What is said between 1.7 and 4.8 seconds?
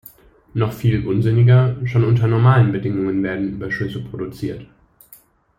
Schon unter normalen Bedingungen werden Überschüsse produziert.